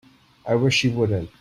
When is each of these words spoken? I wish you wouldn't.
I 0.47 0.55
wish 0.55 0.83
you 0.83 0.93
wouldn't. 0.93 1.29